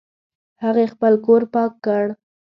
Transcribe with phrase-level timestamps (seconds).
[0.63, 2.05] هغې خپل کور پاک کړ